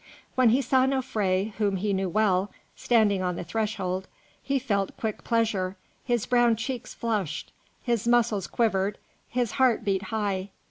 When 0.33 0.49
he 0.49 0.63
saw 0.63 0.87
Nofré, 0.87 1.51
whom 1.59 1.75
he 1.75 1.93
knew 1.93 2.09
well, 2.09 2.49
standing 2.75 3.21
on 3.21 3.35
the 3.35 3.43
threshold, 3.43 4.07
he 4.41 4.57
felt 4.57 4.97
quick 4.97 5.23
pleasure, 5.23 5.77
his 6.03 6.25
brown 6.25 6.55
cheeks 6.55 6.91
flushed, 6.95 7.51
his 7.83 8.07
muscles 8.07 8.47
quivered, 8.47 8.97
his 9.29 9.51
heart 9.61 9.85
beat 9.85 10.05
high. 10.05 10.49